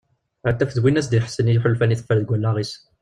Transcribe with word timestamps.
Ad 0.47 0.55
taf 0.57 0.71
d 0.73 0.77
win 0.81 0.95
ara 0.95 1.01
as-d-iḥessen 1.03 1.49
i 1.49 1.53
yiḥulfan 1.53 1.93
i 1.93 1.97
teffer 1.99 2.17
deg 2.19 2.29
wallaɣ-is. 2.31 2.71